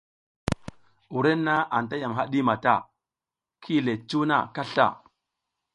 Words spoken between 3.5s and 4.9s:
ki yi le cuw na kasla.